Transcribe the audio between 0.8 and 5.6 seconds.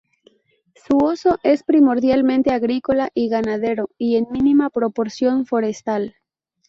Su uso es primordialmente agrícola y ganadero y en mínima proporción